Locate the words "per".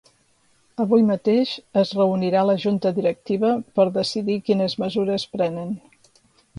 3.79-3.89